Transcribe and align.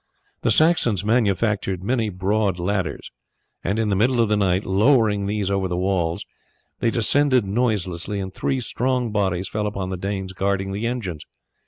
The 0.41 0.49
Saxons 0.49 1.05
manufactured 1.05 1.83
many 1.83 2.09
broad 2.09 2.57
ladders, 2.57 3.11
and 3.63 3.77
in 3.77 3.89
the 3.89 3.95
middle 3.95 4.19
of 4.19 4.29
the 4.29 4.35
night, 4.35 4.65
lowering 4.65 5.27
these 5.27 5.51
over 5.51 5.67
the 5.67 5.77
walls, 5.77 6.25
they 6.79 6.89
descended 6.89 7.45
noiselessly, 7.45 8.19
and 8.19 8.33
three 8.33 8.61
strong 8.61 9.11
bodies 9.11 9.47
fell 9.47 9.67
upon 9.67 9.89
the 9.91 9.97
Danes 9.97 10.33
guarding 10.33 10.71
the 10.71 10.87
engines. 10.87 11.23